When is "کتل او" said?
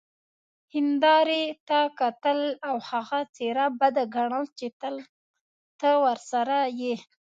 1.99-2.75